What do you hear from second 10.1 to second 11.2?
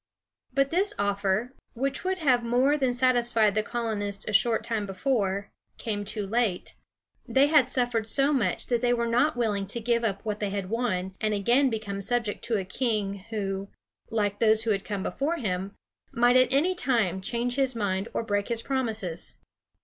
what they had won